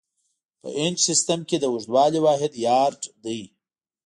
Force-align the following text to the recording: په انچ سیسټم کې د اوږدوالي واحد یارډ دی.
په 0.61 0.67
انچ 0.83 0.97
سیسټم 1.07 1.39
کې 1.49 1.57
د 1.59 1.63
اوږدوالي 1.71 2.19
واحد 2.25 2.53
یارډ 2.65 3.01
دی. 3.23 3.41